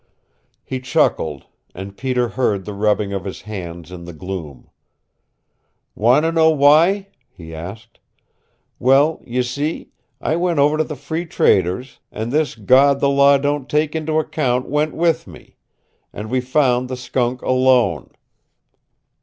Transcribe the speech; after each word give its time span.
He 0.63 0.79
chuckled, 0.79 1.45
and 1.75 1.95
Peter 1.95 2.29
heard 2.29 2.65
the 2.65 2.73
rubbing 2.73 3.13
of 3.13 3.23
his 3.23 3.41
hands 3.41 3.91
in 3.91 4.05
the 4.05 4.13
gloom. 4.13 4.67
"Want 5.93 6.23
to 6.25 6.31
know 6.31 6.49
why?" 6.49 7.09
he 7.29 7.53
asked. 7.53 7.99
"Well, 8.79 9.21
you 9.23 9.43
see, 9.43 9.91
I 10.19 10.37
went 10.37 10.57
over 10.57 10.77
to 10.77 10.83
the 10.83 10.95
Free 10.95 11.27
Trader's, 11.27 11.99
and 12.11 12.31
this 12.31 12.55
God 12.55 12.99
the 12.99 13.09
law 13.09 13.37
don't 13.37 13.69
take 13.69 13.95
into 13.95 14.17
account 14.17 14.67
went 14.67 14.95
with 14.95 15.27
me, 15.27 15.57
and 16.11 16.31
we 16.31 16.41
found 16.41 16.89
the 16.89 16.97
skunk 16.97 17.43
alone. 17.43 18.09